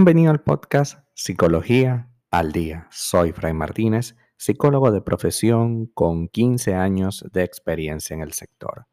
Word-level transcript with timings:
Bienvenido 0.00 0.30
al 0.30 0.40
podcast 0.40 1.04
Psicología 1.12 2.08
al 2.30 2.52
Día. 2.52 2.88
Soy 2.90 3.32
Fray 3.32 3.52
Martínez, 3.52 4.16
psicólogo 4.38 4.90
de 4.92 5.02
profesión 5.02 5.88
con 5.88 6.28
15 6.28 6.74
años 6.74 7.22
de 7.30 7.42
experiencia 7.42 8.14
en 8.14 8.22
el 8.22 8.32
sector. 8.32 8.86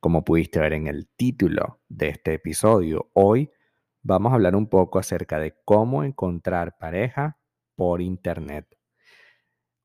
Como 0.00 0.24
pudiste 0.24 0.58
ver 0.58 0.72
en 0.72 0.88
el 0.88 1.06
título 1.14 1.80
de 1.88 2.08
este 2.08 2.34
episodio, 2.34 3.08
hoy 3.12 3.52
vamos 4.02 4.32
a 4.32 4.34
hablar 4.34 4.56
un 4.56 4.68
poco 4.68 4.98
acerca 4.98 5.38
de 5.38 5.54
cómo 5.64 6.02
encontrar 6.02 6.76
pareja 6.76 7.38
por 7.76 8.02
Internet. 8.02 8.66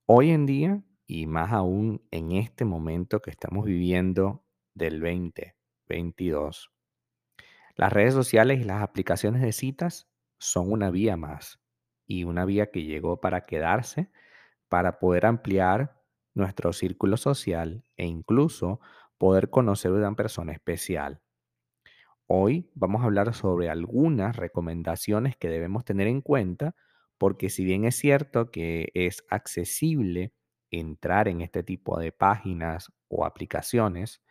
Hoy 0.07 0.31
en 0.31 0.47
día, 0.47 0.81
y 1.05 1.27
más 1.27 1.51
aún 1.51 2.01
en 2.09 2.31
este 2.31 2.65
momento 2.65 3.21
que 3.21 3.29
estamos 3.29 3.65
viviendo 3.65 4.43
del 4.73 5.01
2022, 5.01 6.71
las 7.75 7.93
redes 7.93 8.15
sociales 8.15 8.59
y 8.59 8.63
las 8.63 8.81
aplicaciones 8.81 9.43
de 9.43 9.51
citas 9.51 10.07
son 10.43 10.71
una 10.71 10.91
vía 10.91 11.17
más 11.17 11.59
y 12.05 12.25
una 12.25 12.45
vía 12.45 12.69
que 12.71 12.83
llegó 12.83 13.21
para 13.21 13.41
quedarse, 13.45 14.11
para 14.67 14.99
poder 14.99 15.25
ampliar 15.25 16.01
nuestro 16.33 16.73
círculo 16.73 17.17
social 17.17 17.85
e 17.97 18.05
incluso 18.05 18.81
poder 19.17 19.49
conocer 19.49 19.91
a 19.91 19.95
una 19.95 20.15
persona 20.15 20.51
especial. 20.51 21.21
Hoy 22.27 22.69
vamos 22.73 23.01
a 23.01 23.05
hablar 23.05 23.33
sobre 23.33 23.69
algunas 23.69 24.35
recomendaciones 24.35 25.37
que 25.37 25.49
debemos 25.49 25.85
tener 25.85 26.07
en 26.07 26.21
cuenta 26.21 26.75
porque 27.17 27.49
si 27.49 27.63
bien 27.63 27.85
es 27.85 27.95
cierto 27.95 28.51
que 28.51 28.91
es 28.95 29.23
accesible 29.29 30.33
entrar 30.71 31.27
en 31.27 31.41
este 31.41 31.63
tipo 31.63 31.99
de 31.99 32.11
páginas 32.11 32.91
o 33.07 33.25
aplicaciones, 33.25 34.21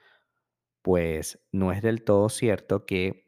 pues 0.82 1.40
no 1.52 1.72
es 1.72 1.80
del 1.82 2.02
todo 2.04 2.28
cierto 2.28 2.84
que 2.84 3.21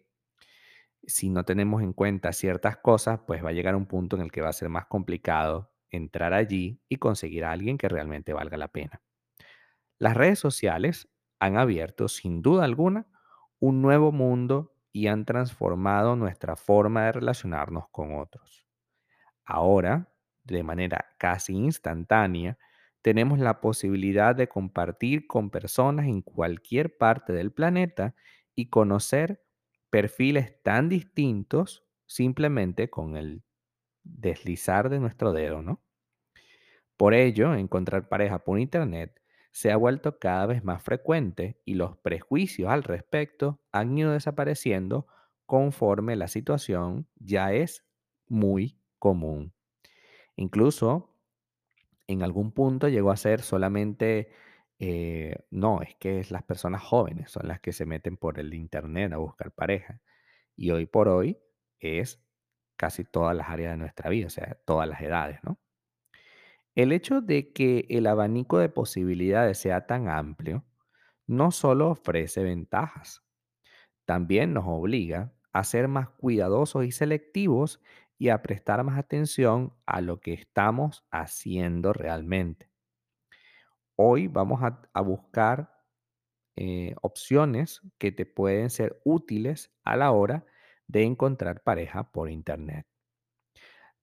si 1.09 1.31
no 1.31 1.45
tenemos 1.45 1.83
en 1.83 1.93
cuenta 1.93 2.33
ciertas 2.33 2.77
cosas, 2.79 3.21
pues 3.27 3.45
va 3.45 3.51
a 3.51 3.53
llegar 3.53 3.77
un 3.77 3.87
punto 3.87 4.17
en 4.17 4.23
el 4.23 4.33
que 4.33 4.41
va 4.43 4.49
a 4.51 4.53
ser 4.53 4.69
más 4.69 4.87
complicado 4.87 5.73
entrar 5.91 6.35
allí 6.35 6.83
y 6.89 6.97
conseguir 6.97 7.45
a 7.45 7.53
alguien 7.53 7.79
que 7.79 7.89
realmente 7.89 8.33
valga 8.33 8.57
la 8.57 8.69
pena. 8.69 9.01
Las 9.99 10.17
redes 10.17 10.39
sociales 10.39 11.09
han 11.39 11.57
abierto, 11.57 12.09
sin 12.09 12.43
duda 12.43 12.65
alguna, 12.65 13.07
un 13.61 13.83
nuevo 13.83 14.13
mundo 14.13 14.75
y 14.93 15.07
han 15.09 15.25
transformado 15.25 16.17
nuestra 16.17 16.57
forma 16.57 17.07
de 17.07 17.13
relacionarnos 17.13 17.89
con 17.91 18.19
otros. 18.19 18.67
Ahora, 19.45 20.13
de 20.45 20.63
manera 20.63 21.07
casi 21.19 21.55
instantánea, 21.55 22.59
tenemos 23.03 23.39
la 23.39 23.61
posibilidad 23.61 24.35
de 24.35 24.49
compartir 24.49 25.27
con 25.27 25.51
personas 25.51 26.07
en 26.07 26.23
cualquier 26.23 26.97
parte 26.97 27.33
del 27.33 27.53
planeta 27.53 28.15
y 28.55 28.71
conocer 28.71 29.43
perfiles 29.95 30.61
tan 30.65 30.89
distintos 30.89 31.87
simplemente 32.05 32.91
con 32.91 33.17
el 33.17 33.45
deslizar 34.03 34.89
de 34.89 34.99
nuestro 34.99 35.33
dedo, 35.33 35.63
¿no? 35.63 35.85
Por 36.97 37.15
ello, 37.15 37.55
encontrar 37.55 38.09
pareja 38.09 38.41
por 38.43 38.59
internet 38.59 39.21
se 39.53 39.71
ha 39.71 39.77
vuelto 39.77 40.19
cada 40.19 40.47
vez 40.47 40.65
más 40.65 40.83
frecuente 40.83 41.61
y 41.65 41.75
los 41.75 41.97
prejuicios 41.99 42.73
al 42.73 42.83
respecto 42.83 43.63
han 43.71 43.97
ido 43.97 44.11
desapareciendo 44.11 45.07
conforme 45.47 46.17
la 46.17 46.27
situación 46.27 47.07
ya 47.15 47.53
es 47.53 47.87
muy 48.27 48.81
común. 48.99 49.55
Incluso 50.35 51.15
en 52.09 52.25
algún 52.25 52.51
punto 52.51 52.89
llegó 52.89 53.13
a 53.13 53.17
ser 53.17 53.43
solamente 53.43 54.33
eh, 54.79 55.37
no, 55.51 55.83
es 55.83 55.95
que 55.97 56.25
las 56.31 56.43
personas 56.45 56.83
jóvenes 56.83 57.31
son 57.31 57.49
las 57.49 57.61
que 57.61 57.73
se 57.73 57.87
meten 57.87 58.17
por 58.17 58.39
el 58.41 58.55
internet 58.55 59.13
a 59.13 59.19
buscar 59.19 59.53
pareja. 59.53 60.01
Y 60.57 60.71
hoy 60.73 60.87
por 60.87 61.09
hoy 61.09 61.39
es 61.81 62.23
casi 62.77 63.05
todas 63.05 63.37
las 63.37 63.51
áreas 63.51 63.73
de 63.75 63.79
nuestra 63.79 64.11
vida, 64.11 64.27
o 64.29 64.31
sea, 64.31 64.59
todas 64.67 64.89
las 64.89 65.01
edades, 65.03 65.41
¿no? 65.45 65.61
El 66.75 66.93
hecho 66.93 67.21
de 67.21 67.53
que 67.53 67.87
el 67.91 68.07
abanico 68.07 68.59
de 68.59 68.69
posibilidades 68.69 69.59
sea 69.59 69.87
tan 69.87 70.09
amplio 70.09 70.65
no 71.27 71.51
solo 71.51 71.91
ofrece 71.91 72.43
ventajas, 72.43 73.23
también 74.07 74.55
nos 74.55 74.65
obliga 74.67 75.35
a 75.53 75.65
ser 75.65 75.89
más 75.89 76.11
cuidadosos 76.11 76.87
y 76.87 76.93
selectivos 76.93 77.81
y 78.19 78.31
a 78.31 78.43
prestar 78.43 78.85
más 78.85 78.99
atención 78.99 79.75
a 79.87 80.01
lo 80.03 80.21
que 80.21 80.35
estamos 80.35 81.07
haciendo 81.13 81.93
realmente. 81.95 82.71
Hoy 83.97 84.27
vamos 84.27 84.61
a, 84.63 85.01
buscar 85.03 85.73
eh, 86.57 86.95
opciones 87.03 87.81
que 87.99 88.11
te 88.11 88.27
pueden 88.27 88.71
ser 88.71 89.01
útiles 89.05 89.73
a 89.85 89.97
la 89.97 90.11
hora 90.11 90.45
de 90.89 91.05
encontrar 91.05 91.63
pareja 91.63 92.11
por 92.11 92.29
internet. 92.29 92.87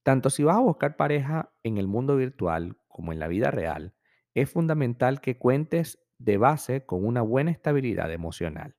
Tanto 0.04 0.30
si 0.30 0.44
vas 0.44 0.56
a 0.56 0.62
buscar 0.62 0.96
pareja 0.96 1.54
en 1.64 1.78
el 1.78 1.88
mundo 1.88 2.16
virtual 2.16 2.78
como 2.88 3.12
en 3.12 3.20
la 3.20 3.28
vida 3.28 3.52
real, 3.52 3.94
es 4.34 4.50
fundamental 4.50 5.20
que 5.20 5.38
cuentes 5.38 6.00
de 6.18 6.38
base 6.38 6.86
con 6.86 7.06
una 7.06 7.22
buena 7.22 7.52
estabilidad 7.52 8.12
emocional. 8.14 8.76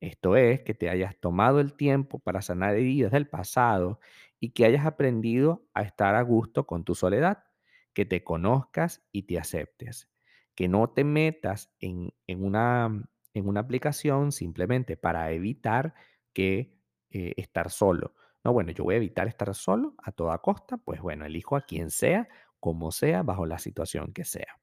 Esto 0.00 0.36
es, 0.36 0.60
que 0.62 0.74
te 0.74 0.90
hayas 0.90 1.18
tomado 1.18 1.60
el 1.60 1.74
tiempo 1.74 2.18
para 2.18 2.42
sanar 2.42 2.74
heridas 2.74 3.12
del 3.12 3.28
pasado 3.28 4.00
y 4.38 4.50
que 4.50 4.66
hayas 4.66 4.84
aprendido 4.84 5.66
a 5.74 5.82
estar 5.82 6.14
a 6.14 6.22
gusto 6.22 6.66
con 6.66 6.84
tu 6.84 6.94
soledad, 6.94 7.44
que 7.92 8.04
te 8.04 8.24
conozcas 8.24 9.02
y 9.12 9.24
te 9.24 9.38
aceptes, 9.38 10.08
que 10.54 10.68
no 10.68 10.90
te 10.90 11.04
metas 11.04 11.74
en, 11.80 12.12
en 12.26 12.44
una, 12.44 13.08
en 13.34 13.48
una 13.48 13.60
aplicación 13.60 14.32
simplemente 14.32 14.96
para 14.96 15.32
evitar 15.32 15.94
que 16.32 16.78
eh, 17.10 17.34
estar 17.36 17.70
solo. 17.70 18.14
No, 18.44 18.52
bueno, 18.52 18.72
yo 18.72 18.84
voy 18.84 18.94
a 18.94 18.98
evitar 18.98 19.28
estar 19.28 19.54
solo 19.54 19.94
a 20.02 20.12
toda 20.12 20.38
costa, 20.38 20.78
pues 20.78 21.00
bueno, 21.00 21.26
elijo 21.26 21.56
a 21.56 21.62
quien 21.62 21.90
sea, 21.90 22.28
como 22.58 22.92
sea, 22.92 23.22
bajo 23.22 23.46
la 23.46 23.58
situación 23.58 24.12
que 24.12 24.24
sea. 24.24 24.60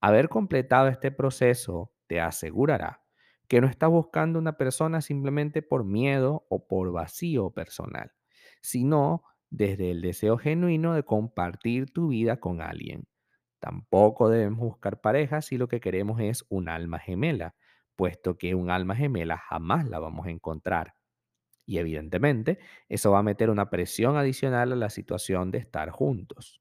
Haber 0.00 0.28
completado 0.28 0.88
este 0.88 1.10
proceso 1.10 1.92
te 2.06 2.20
asegurará 2.20 3.02
que 3.48 3.60
no 3.60 3.66
estás 3.66 3.90
buscando 3.90 4.38
una 4.38 4.56
persona 4.56 5.00
simplemente 5.00 5.62
por 5.62 5.84
miedo 5.84 6.46
o 6.48 6.66
por 6.66 6.92
vacío 6.92 7.50
personal, 7.50 8.12
sino 8.60 9.22
desde 9.56 9.92
el 9.92 10.02
deseo 10.02 10.36
genuino 10.36 10.94
de 10.94 11.04
compartir 11.04 11.92
tu 11.92 12.08
vida 12.08 12.40
con 12.40 12.60
alguien. 12.60 13.06
Tampoco 13.60 14.28
debemos 14.28 14.58
buscar 14.58 15.00
pareja 15.00 15.42
si 15.42 15.58
lo 15.58 15.68
que 15.68 15.80
queremos 15.80 16.20
es 16.20 16.44
un 16.48 16.68
alma 16.68 16.98
gemela, 16.98 17.54
puesto 17.94 18.36
que 18.36 18.56
un 18.56 18.68
alma 18.68 18.96
gemela 18.96 19.38
jamás 19.38 19.88
la 19.88 20.00
vamos 20.00 20.26
a 20.26 20.30
encontrar. 20.30 20.94
Y 21.66 21.78
evidentemente, 21.78 22.58
eso 22.88 23.12
va 23.12 23.20
a 23.20 23.22
meter 23.22 23.48
una 23.48 23.70
presión 23.70 24.16
adicional 24.16 24.72
a 24.72 24.76
la 24.76 24.90
situación 24.90 25.52
de 25.52 25.58
estar 25.58 25.90
juntos. 25.90 26.60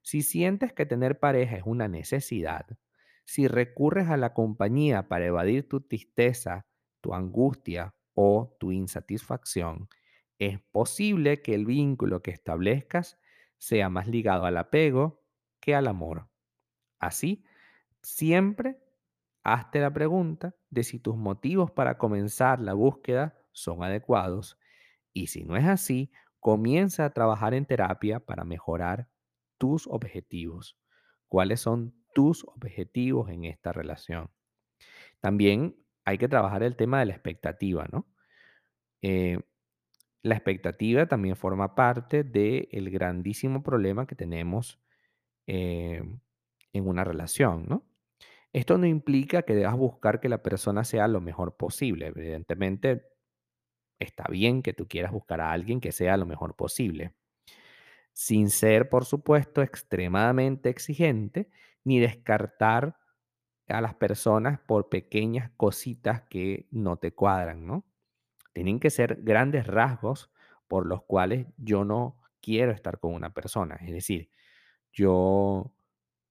Si 0.00 0.22
sientes 0.22 0.72
que 0.72 0.86
tener 0.86 1.18
pareja 1.18 1.56
es 1.56 1.64
una 1.66 1.86
necesidad, 1.86 2.66
si 3.26 3.46
recurres 3.46 4.08
a 4.08 4.16
la 4.16 4.32
compañía 4.32 5.08
para 5.08 5.26
evadir 5.26 5.68
tu 5.68 5.82
tristeza, 5.82 6.66
tu 7.02 7.12
angustia 7.12 7.94
o 8.14 8.56
tu 8.58 8.72
insatisfacción, 8.72 9.88
es 10.38 10.60
posible 10.60 11.42
que 11.42 11.54
el 11.54 11.66
vínculo 11.66 12.22
que 12.22 12.30
establezcas 12.30 13.18
sea 13.58 13.88
más 13.88 14.06
ligado 14.06 14.44
al 14.44 14.56
apego 14.56 15.22
que 15.60 15.74
al 15.74 15.86
amor. 15.88 16.28
Así, 16.98 17.44
siempre 18.02 18.78
hazte 19.42 19.80
la 19.80 19.92
pregunta 19.92 20.54
de 20.70 20.82
si 20.84 20.98
tus 20.98 21.16
motivos 21.16 21.70
para 21.70 21.98
comenzar 21.98 22.60
la 22.60 22.74
búsqueda 22.74 23.38
son 23.52 23.82
adecuados 23.84 24.58
y 25.12 25.28
si 25.28 25.44
no 25.44 25.56
es 25.56 25.64
así, 25.64 26.10
comienza 26.40 27.04
a 27.04 27.10
trabajar 27.14 27.54
en 27.54 27.64
terapia 27.64 28.20
para 28.20 28.44
mejorar 28.44 29.08
tus 29.58 29.86
objetivos. 29.86 30.78
¿Cuáles 31.28 31.60
son 31.60 31.94
tus 32.14 32.44
objetivos 32.44 33.30
en 33.30 33.44
esta 33.44 33.72
relación? 33.72 34.30
También 35.20 35.76
hay 36.04 36.18
que 36.18 36.28
trabajar 36.28 36.62
el 36.62 36.76
tema 36.76 37.00
de 37.00 37.06
la 37.06 37.12
expectativa, 37.14 37.88
¿no? 37.90 38.06
Eh, 39.02 39.40
la 40.22 40.34
expectativa 40.34 41.06
también 41.06 41.36
forma 41.36 41.74
parte 41.74 42.24
del 42.24 42.90
grandísimo 42.90 43.62
problema 43.62 44.06
que 44.06 44.14
tenemos 44.16 44.80
eh, 45.46 46.02
en 46.72 46.88
una 46.88 47.04
relación, 47.04 47.66
¿no? 47.68 47.86
Esto 48.52 48.78
no 48.78 48.86
implica 48.86 49.42
que 49.42 49.54
debas 49.54 49.76
buscar 49.76 50.20
que 50.20 50.28
la 50.30 50.42
persona 50.42 50.84
sea 50.84 51.08
lo 51.08 51.20
mejor 51.20 51.56
posible. 51.56 52.06
Evidentemente, 52.08 53.04
está 53.98 54.24
bien 54.30 54.62
que 54.62 54.72
tú 54.74 54.88
quieras 54.88 55.12
buscar 55.12 55.40
a 55.40 55.52
alguien 55.52 55.80
que 55.80 55.92
sea 55.92 56.16
lo 56.16 56.26
mejor 56.26 56.56
posible 56.56 57.14
sin 58.12 58.50
ser, 58.50 58.88
por 58.88 59.04
supuesto, 59.04 59.62
extremadamente 59.62 60.70
exigente, 60.70 61.50
ni 61.84 62.00
descartar 62.00 62.96
a 63.68 63.80
las 63.80 63.94
personas 63.94 64.60
por 64.60 64.88
pequeñas 64.88 65.50
cositas 65.56 66.22
que 66.22 66.68
no 66.70 66.96
te 66.98 67.12
cuadran, 67.14 67.66
¿no? 67.66 67.84
Tienen 68.56 68.80
que 68.80 68.88
ser 68.88 69.18
grandes 69.22 69.66
rasgos 69.66 70.30
por 70.66 70.86
los 70.86 71.02
cuales 71.04 71.46
yo 71.58 71.84
no 71.84 72.22
quiero 72.40 72.72
estar 72.72 72.98
con 72.98 73.12
una 73.12 73.34
persona. 73.34 73.76
Es 73.82 73.92
decir, 73.92 74.30
yo 74.94 75.74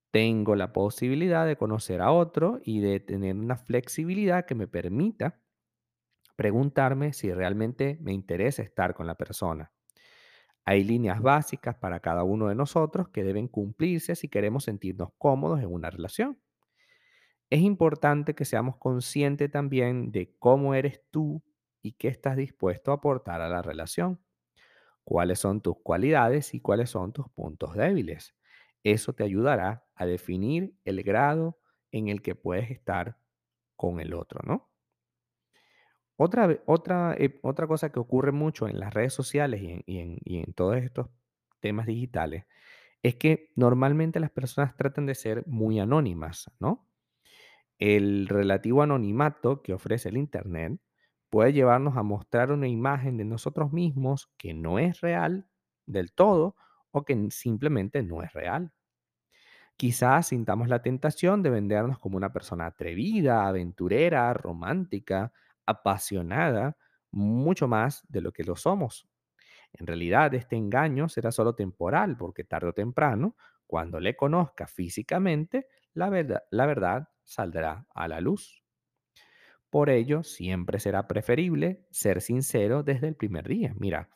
tengo 0.10 0.56
la 0.56 0.74
posibilidad 0.74 1.46
de 1.46 1.56
conocer 1.56 2.02
a 2.02 2.12
otro 2.12 2.60
y 2.64 2.80
de 2.80 3.00
tener 3.00 3.36
una 3.36 3.58
flexibilidad 3.58 4.48
que 4.48 4.56
me 4.56 4.68
permita 4.68 5.40
preguntarme 6.36 7.14
si 7.14 7.32
realmente 7.32 8.00
me 8.02 8.12
interesa 8.12 8.64
estar 8.64 8.96
con 8.96 9.06
la 9.06 9.14
persona. 9.14 9.72
Hay 10.66 10.84
líneas 10.84 11.22
básicas 11.22 11.76
para 11.76 12.00
cada 12.00 12.24
uno 12.24 12.48
de 12.48 12.56
nosotros 12.56 13.10
que 13.10 13.24
deben 13.24 13.48
cumplirse 13.48 14.16
si 14.16 14.30
queremos 14.30 14.64
sentirnos 14.64 15.10
cómodos 15.20 15.60
en 15.60 15.72
una 15.72 15.92
relación. 15.92 16.40
Es 17.52 17.60
importante 17.60 18.34
que 18.34 18.46
seamos 18.46 18.78
conscientes 18.78 19.52
también 19.52 20.12
de 20.12 20.36
cómo 20.40 20.74
eres 20.74 21.04
tú 21.12 21.44
y 21.86 21.94
qué 21.94 22.08
estás 22.10 22.38
dispuesto 22.38 22.92
a 22.92 22.96
aportar 22.96 23.42
a 23.42 23.50
la 23.50 23.62
relación. 23.62 24.22
Cuáles 25.04 25.40
son 25.40 25.62
tus 25.62 25.78
cualidades 25.84 26.54
y 26.54 26.62
cuáles 26.62 26.90
son 26.92 27.14
tus 27.14 27.30
puntos 27.30 27.76
débiles. 27.76 28.36
Eso 28.84 29.14
te 29.14 29.24
ayudará 29.24 29.86
a 29.96 30.06
definir 30.06 30.76
el 30.86 31.04
grado 31.04 31.60
en 31.92 32.10
el 32.10 32.22
que 32.22 32.36
puedes 32.36 32.72
estar 32.72 33.18
con 33.78 34.00
el 34.02 34.14
otro, 34.14 34.42
¿no? 34.46 34.72
Otra, 36.18 36.62
otra, 36.66 37.14
eh, 37.18 37.40
otra 37.44 37.68
cosa 37.68 37.92
que 37.92 38.00
ocurre 38.00 38.32
mucho 38.32 38.68
en 38.68 38.80
las 38.80 38.94
redes 38.94 39.14
sociales 39.14 39.62
y 39.62 39.72
en, 39.72 39.84
y 39.86 40.00
en- 40.00 40.18
y 40.24 40.38
en 40.40 40.54
todos 40.54 40.78
estos 40.78 41.10
temas 41.60 41.88
digitales 41.88 42.46
es 43.04 43.16
que 43.16 43.52
normalmente 43.56 44.20
las 44.20 44.32
personas 44.32 44.76
tratan 44.78 45.06
de 45.08 45.16
ser 45.16 45.48
muy 45.48 45.80
anónimas, 45.80 46.52
¿no? 46.60 46.90
El 47.80 48.28
relativo 48.30 48.84
anonimato 48.84 49.62
que 49.64 49.74
ofrece 49.74 50.10
el 50.10 50.18
Internet 50.18 50.80
puede 51.30 51.54
llevarnos 51.54 51.98
a 51.98 52.04
mostrar 52.04 52.52
una 52.52 52.68
imagen 52.68 53.18
de 53.18 53.26
nosotros 53.26 53.72
mismos 53.74 54.32
que 54.38 54.54
no 54.54 54.80
es 54.80 55.02
real 55.02 55.48
del 55.86 56.14
todo 56.14 56.56
o 56.92 57.06
que 57.06 57.30
simplemente 57.32 58.04
no 58.04 58.24
es 58.24 58.34
real. 58.34 58.74
Quizás 59.78 60.28
sintamos 60.28 60.70
la 60.70 60.82
tentación 60.82 61.44
de 61.44 61.50
vendernos 61.50 62.00
como 62.00 62.18
una 62.18 62.32
persona 62.32 62.66
atrevida, 62.68 63.48
aventurera, 63.48 64.34
romántica, 64.34 65.34
apasionada, 65.66 66.78
mucho 67.12 67.68
más 67.68 68.04
de 68.08 68.22
lo 68.22 68.32
que 68.32 68.44
lo 68.44 68.56
somos. 68.56 69.08
En 69.74 69.88
realidad, 69.88 70.34
este 70.36 70.58
engaño 70.58 71.10
será 71.10 71.32
solo 71.32 71.56
temporal, 71.56 72.18
porque 72.18 72.46
tarde 72.46 72.70
o 72.70 72.74
temprano, 72.74 73.38
cuando 73.68 74.02
le 74.02 74.18
conozca 74.18 74.68
físicamente, 74.68 75.68
la 75.94 76.10
verdad, 76.10 76.44
la 76.52 76.68
verdad 76.68 77.10
saldrá 77.26 77.88
a 77.96 78.10
la 78.10 78.22
luz. 78.22 78.65
Por 79.76 79.90
ello, 79.90 80.24
siempre 80.24 80.80
será 80.80 81.06
preferible 81.06 81.86
ser 81.92 82.22
sincero 82.22 82.82
desde 82.82 83.10
el 83.10 83.16
primer 83.18 83.46
día. 83.46 83.74
Mira, 83.78 84.08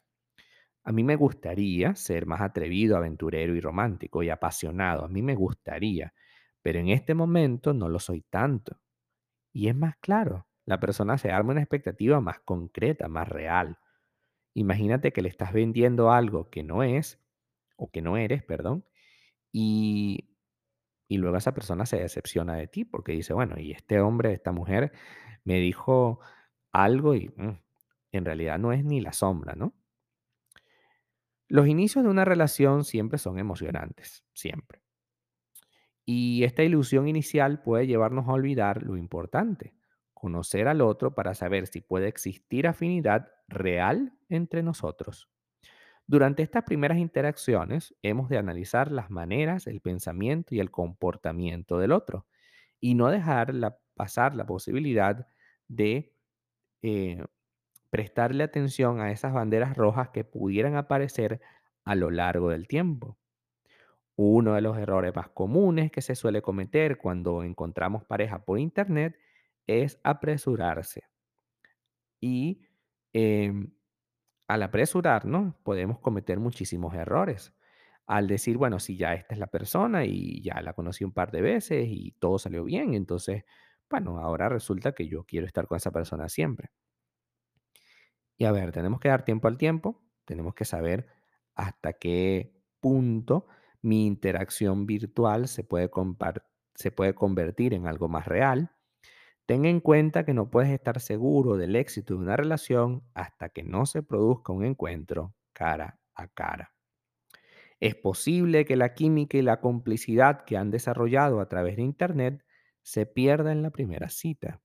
a 0.86 0.94
mí 0.94 1.04
me 1.04 1.18
gustaría 1.18 1.96
ser 1.96 2.26
más 2.26 2.40
atrevido, 2.40 2.96
aventurero 2.96 3.54
y 3.54 3.60
romántico 3.60 4.24
y 4.24 4.30
apasionado. 4.30 5.04
A 5.04 5.10
mí 5.10 5.22
me 5.22 5.36
gustaría, 5.36 6.14
pero 6.62 6.80
en 6.80 6.88
este 6.88 7.14
momento 7.14 7.74
no 7.74 7.90
lo 7.90 8.00
soy 8.00 8.22
tanto. 8.22 8.80
Y 9.52 9.68
es 9.68 9.76
más 9.76 9.98
claro, 9.98 10.48
la 10.66 10.80
persona 10.80 11.18
se 11.18 11.30
arma 11.30 11.52
una 11.52 11.62
expectativa 11.62 12.22
más 12.22 12.40
concreta, 12.40 13.10
más 13.10 13.28
real. 13.28 13.80
Imagínate 14.54 15.12
que 15.12 15.22
le 15.22 15.28
estás 15.28 15.52
vendiendo 15.52 16.10
algo 16.10 16.50
que 16.50 16.64
no 16.64 16.84
es, 16.84 17.20
o 17.76 17.92
que 17.92 18.02
no 18.02 18.16
eres, 18.16 18.44
perdón, 18.44 18.86
y, 19.52 20.30
y 21.10 21.18
luego 21.18 21.36
esa 21.38 21.54
persona 21.54 21.88
se 21.88 21.98
decepciona 21.98 22.56
de 22.56 22.68
ti 22.68 22.86
porque 22.86 23.12
dice, 23.12 23.34
bueno, 23.34 23.60
y 23.60 23.72
este 23.72 24.00
hombre, 24.00 24.32
esta 24.32 24.52
mujer 24.52 24.94
me 25.44 25.56
dijo 25.56 26.20
algo 26.72 27.16
y 27.16 27.30
mm, 27.36 27.60
en 28.12 28.26
realidad 28.26 28.60
no 28.60 28.72
es 28.72 28.86
ni 28.86 29.02
la 29.02 29.12
sombra, 29.12 29.56
¿no? 29.56 29.74
Los 31.48 31.68
inicios 31.68 32.04
de 32.04 32.12
una 32.12 32.26
relación 32.26 32.84
siempre 32.84 33.18
son 33.18 33.40
emocionantes, 33.40 34.24
siempre. 34.34 34.84
Y 36.06 36.44
esta 36.44 36.62
ilusión 36.62 37.08
inicial 37.08 37.64
puede 37.64 37.88
llevarnos 37.88 38.28
a 38.28 38.34
olvidar 38.34 38.84
lo 38.84 38.96
importante, 38.96 39.74
conocer 40.14 40.68
al 40.68 40.82
otro 40.82 41.16
para 41.16 41.34
saber 41.34 41.66
si 41.66 41.82
puede 41.82 42.08
existir 42.08 42.68
afinidad 42.68 43.32
real 43.48 44.14
entre 44.30 44.62
nosotros. 44.62 45.28
Durante 46.10 46.42
estas 46.44 46.64
primeras 46.64 46.98
interacciones 46.98 47.96
hemos 48.02 48.30
de 48.30 48.40
analizar 48.40 48.92
las 48.92 49.12
maneras, 49.12 49.68
el 49.68 49.80
pensamiento 49.80 50.56
y 50.56 50.60
el 50.60 50.72
comportamiento 50.72 51.78
del 51.78 51.92
otro 51.92 52.26
y 52.80 52.96
no 52.96 53.10
dejar 53.10 53.54
la- 53.54 53.78
pasar 53.96 54.36
la 54.36 54.46
posibilidad 54.48 55.28
de 55.68 56.16
eh, 56.84 57.24
prestarle 57.92 58.44
atención 58.44 59.02
a 59.02 59.12
esas 59.12 59.34
banderas 59.34 59.78
rojas 59.78 60.10
que 60.10 60.24
pudieran 60.26 60.76
aparecer 60.78 61.42
a 61.86 61.96
lo 61.96 62.12
largo 62.12 62.50
del 62.50 62.68
tiempo. 62.68 63.18
Uno 64.18 64.54
de 64.54 64.62
los 64.62 64.78
errores 64.78 65.16
más 65.16 65.30
comunes 65.30 65.92
que 65.92 66.02
se 66.04 66.14
suele 66.16 66.44
cometer 66.44 67.00
cuando 67.00 67.44
encontramos 67.44 68.06
pareja 68.06 68.46
por 68.46 68.60
internet 68.60 69.18
es 69.66 70.00
apresurarse 70.04 71.04
y 72.22 72.62
em, 73.14 73.72
al 74.50 74.64
apresurarnos, 74.64 75.56
podemos 75.64 76.00
cometer 76.00 76.40
muchísimos 76.40 76.96
errores. 76.96 77.54
Al 78.08 78.28
decir, 78.28 78.58
bueno, 78.58 78.80
si 78.80 78.98
ya 78.98 79.14
esta 79.14 79.36
es 79.36 79.40
la 79.40 79.48
persona 79.48 80.06
y 80.06 80.42
ya 80.44 80.62
la 80.62 80.74
conocí 80.74 81.04
un 81.06 81.14
par 81.14 81.32
de 81.32 81.42
veces 81.42 81.88
y 81.90 82.14
todo 82.20 82.40
salió 82.40 82.64
bien, 82.66 82.96
entonces, 82.96 83.44
bueno, 83.90 84.20
ahora 84.20 84.50
resulta 84.50 84.94
que 84.94 85.08
yo 85.08 85.24
quiero 85.26 85.46
estar 85.48 85.68
con 85.68 85.78
esa 85.78 85.92
persona 85.92 86.30
siempre. 86.30 86.72
Y 88.38 88.46
a 88.46 88.52
ver, 88.52 88.72
tenemos 88.72 89.00
que 89.00 89.10
dar 89.10 89.24
tiempo 89.26 89.48
al 89.48 89.58
tiempo, 89.58 90.02
tenemos 90.26 90.56
que 90.56 90.66
saber 90.66 91.08
hasta 91.56 91.94
qué 91.94 92.56
punto 92.80 93.48
mi 93.82 94.06
interacción 94.08 94.86
virtual 94.86 95.48
se 95.48 95.64
puede, 95.64 95.92
se 96.76 96.92
puede 96.92 97.14
convertir 97.14 97.74
en 97.74 97.88
algo 97.88 98.08
más 98.08 98.26
real. 98.28 98.72
Ten 99.50 99.66
en 99.66 99.80
cuenta 99.80 100.26
que 100.26 100.36
no 100.36 100.52
puedes 100.52 100.70
estar 100.70 101.00
seguro 101.00 101.58
del 101.58 101.76
éxito 101.76 102.14
de 102.14 102.20
una 102.20 102.38
relación 102.38 103.02
hasta 103.16 103.50
que 103.50 103.64
no 103.64 103.88
se 103.88 104.04
produzca 104.04 104.54
un 104.54 104.64
encuentro 104.64 105.34
cara 105.54 106.00
a 106.14 106.28
cara. 106.28 106.76
Es 107.80 107.96
posible 107.96 108.64
que 108.64 108.76
la 108.76 108.94
química 108.94 109.40
y 109.40 109.42
la 109.42 109.60
complicidad 109.60 110.46
que 110.46 110.56
han 110.56 110.70
desarrollado 110.70 111.42
a 111.42 111.50
través 111.50 111.78
de 111.78 111.82
Internet 111.82 112.46
se 112.84 113.08
pierda 113.08 113.52
en 113.52 113.64
la 113.64 113.72
primera 113.72 114.10
cita, 114.10 114.62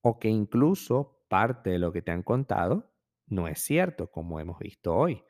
o 0.00 0.20
que 0.20 0.28
incluso 0.28 1.24
parte 1.26 1.70
de 1.70 1.80
lo 1.80 1.90
que 1.90 2.02
te 2.02 2.12
han 2.12 2.22
contado 2.22 2.92
no 3.26 3.48
es 3.48 3.58
cierto, 3.58 4.12
como 4.12 4.38
hemos 4.38 4.60
visto 4.60 4.94
hoy 4.94 5.24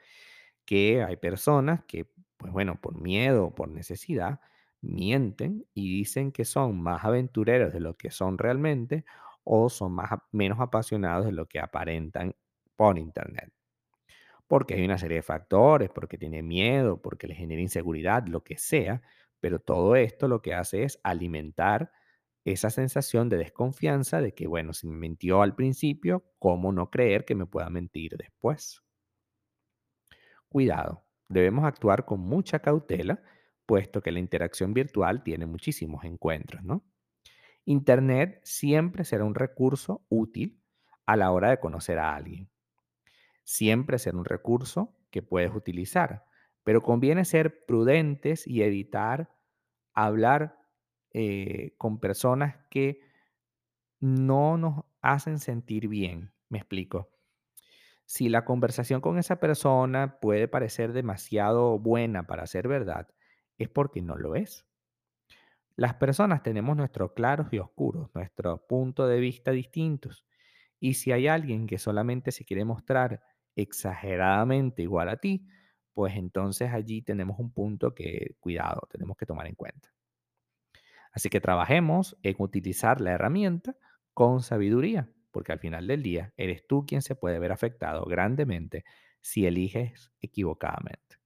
que 0.66 1.02
hay 1.02 1.16
personas 1.16 1.84
que, 1.86 2.12
pues 2.36 2.52
bueno, 2.52 2.78
por 2.82 3.00
miedo 3.00 3.46
o 3.46 3.54
por 3.54 3.70
necesidad, 3.70 4.40
mienten 4.86 5.66
y 5.74 5.90
dicen 5.98 6.32
que 6.32 6.44
son 6.44 6.80
más 6.82 7.04
aventureros 7.04 7.72
de 7.72 7.80
lo 7.80 7.96
que 7.96 8.10
son 8.10 8.38
realmente 8.38 9.04
o 9.44 9.68
son 9.70 9.92
más, 9.92 10.10
menos 10.32 10.60
apasionados 10.60 11.26
de 11.26 11.32
lo 11.32 11.46
que 11.48 11.60
aparentan 11.60 12.34
por 12.76 12.98
internet. 12.98 13.52
Porque 14.48 14.74
hay 14.74 14.84
una 14.84 14.98
serie 14.98 15.16
de 15.18 15.22
factores, 15.22 15.90
porque 15.90 16.18
tienen 16.18 16.46
miedo, 16.46 17.00
porque 17.02 17.26
les 17.26 17.36
genera 17.38 17.60
inseguridad, 17.62 18.26
lo 18.28 18.44
que 18.44 18.56
sea, 18.58 19.02
pero 19.40 19.58
todo 19.60 19.96
esto 19.96 20.28
lo 20.28 20.40
que 20.42 20.54
hace 20.54 20.84
es 20.84 21.00
alimentar 21.02 21.90
esa 22.44 22.70
sensación 22.70 23.28
de 23.28 23.38
desconfianza 23.38 24.20
de 24.20 24.34
que, 24.34 24.46
bueno, 24.46 24.72
si 24.72 24.86
me 24.88 24.96
mintió 24.96 25.42
al 25.42 25.56
principio, 25.56 26.24
¿cómo 26.38 26.72
no 26.72 26.90
creer 26.90 27.24
que 27.24 27.34
me 27.34 27.46
pueda 27.46 27.70
mentir 27.70 28.16
después? 28.16 28.82
Cuidado, 30.48 31.04
debemos 31.28 31.64
actuar 31.64 32.04
con 32.04 32.20
mucha 32.20 32.60
cautela, 32.60 33.22
puesto 33.66 34.00
que 34.00 34.12
la 34.12 34.20
interacción 34.20 34.72
virtual 34.72 35.22
tiene 35.22 35.46
muchísimos 35.46 36.04
encuentros, 36.04 36.62
¿no? 36.62 36.84
Internet 37.64 38.40
siempre 38.44 39.04
será 39.04 39.24
un 39.24 39.34
recurso 39.34 40.06
útil 40.08 40.62
a 41.04 41.16
la 41.16 41.32
hora 41.32 41.50
de 41.50 41.58
conocer 41.58 41.98
a 41.98 42.14
alguien. 42.14 42.48
Siempre 43.42 43.98
será 43.98 44.16
un 44.16 44.24
recurso 44.24 44.96
que 45.10 45.22
puedes 45.22 45.54
utilizar, 45.54 46.24
pero 46.62 46.82
conviene 46.82 47.24
ser 47.24 47.64
prudentes 47.64 48.46
y 48.46 48.62
evitar 48.62 49.30
hablar 49.94 50.58
eh, 51.12 51.74
con 51.78 51.98
personas 51.98 52.56
que 52.70 53.00
no 54.00 54.58
nos 54.58 54.84
hacen 55.00 55.38
sentir 55.38 55.88
bien. 55.88 56.32
Me 56.48 56.58
explico. 56.58 57.10
Si 58.04 58.28
la 58.28 58.44
conversación 58.44 59.00
con 59.00 59.18
esa 59.18 59.40
persona 59.40 60.20
puede 60.20 60.46
parecer 60.46 60.92
demasiado 60.92 61.78
buena 61.78 62.26
para 62.26 62.46
ser 62.46 62.68
verdad, 62.68 63.08
es 63.58 63.68
porque 63.68 64.02
no 64.02 64.16
lo 64.16 64.34
es. 64.34 64.66
Las 65.76 65.94
personas 65.94 66.42
tenemos 66.42 66.76
nuestros 66.76 67.12
claros 67.12 67.52
y 67.52 67.58
oscuros, 67.58 68.08
nuestros 68.14 68.60
puntos 68.62 69.08
de 69.08 69.20
vista 69.20 69.50
distintos. 69.50 70.24
Y 70.80 70.94
si 70.94 71.12
hay 71.12 71.28
alguien 71.28 71.66
que 71.66 71.78
solamente 71.78 72.32
se 72.32 72.44
quiere 72.44 72.64
mostrar 72.64 73.20
exageradamente 73.54 74.82
igual 74.82 75.08
a 75.08 75.18
ti, 75.18 75.46
pues 75.92 76.16
entonces 76.16 76.72
allí 76.72 77.02
tenemos 77.02 77.38
un 77.38 77.52
punto 77.52 77.94
que, 77.94 78.36
cuidado, 78.40 78.86
tenemos 78.90 79.16
que 79.16 79.26
tomar 79.26 79.46
en 79.46 79.54
cuenta. 79.54 79.92
Así 81.12 81.30
que 81.30 81.40
trabajemos 81.40 82.16
en 82.22 82.36
utilizar 82.38 83.00
la 83.00 83.12
herramienta 83.12 83.76
con 84.12 84.42
sabiduría, 84.42 85.10
porque 85.30 85.52
al 85.52 85.58
final 85.58 85.86
del 85.86 86.02
día 86.02 86.32
eres 86.36 86.66
tú 86.66 86.84
quien 86.86 87.02
se 87.02 87.14
puede 87.14 87.38
ver 87.38 87.52
afectado 87.52 88.04
grandemente 88.04 88.84
si 89.22 89.46
eliges 89.46 90.12
equivocadamente. 90.20 91.16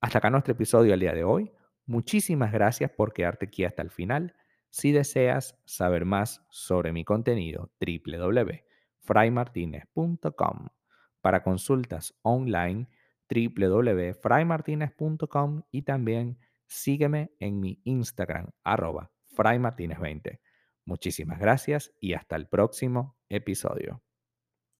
Hasta 0.00 0.18
acá 0.18 0.30
nuestro 0.30 0.52
episodio 0.52 0.94
al 0.94 1.00
día 1.00 1.12
de 1.12 1.24
hoy. 1.24 1.50
Muchísimas 1.86 2.52
gracias 2.52 2.90
por 2.90 3.12
quedarte 3.12 3.46
aquí 3.46 3.64
hasta 3.64 3.82
el 3.82 3.90
final. 3.90 4.36
Si 4.70 4.92
deseas 4.92 5.58
saber 5.64 6.04
más 6.04 6.46
sobre 6.50 6.92
mi 6.92 7.04
contenido, 7.04 7.72
www.fraymartinez.com. 7.80 10.68
Para 11.20 11.42
consultas 11.42 12.14
online 12.22 12.86
www.fraymartinez.com 13.28 15.62
y 15.70 15.82
también 15.82 16.38
sígueme 16.66 17.30
en 17.38 17.60
mi 17.60 17.82
Instagram, 17.84 18.50
arroba 18.64 19.12
fraymartinez20. 19.36 20.40
Muchísimas 20.84 21.38
gracias 21.38 21.92
y 22.00 22.14
hasta 22.14 22.34
el 22.36 22.48
próximo 22.48 23.16
episodio. 23.28 24.02